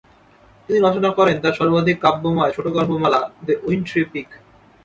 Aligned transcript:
তিনি 0.69 0.79
রচনা 0.79 1.09
করেন 1.09 1.35
তার 1.39 1.53
সর্বাধিক 1.53 1.97
কাব্যময় 1.99 2.53
ছোটোগল্পমালা 2.55 3.21
দ্য 3.45 3.53
উইন্ট্রি 3.67 4.01
পিকক। 4.11 4.31